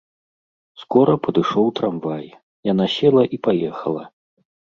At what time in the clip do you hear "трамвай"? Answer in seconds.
1.81-2.25